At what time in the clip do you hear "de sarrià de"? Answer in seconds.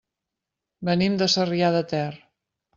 1.21-1.85